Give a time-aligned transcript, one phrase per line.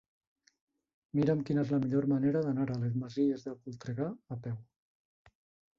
[1.19, 4.59] Mira'm quina és la millor manera d'anar a les Masies de Voltregà a peu.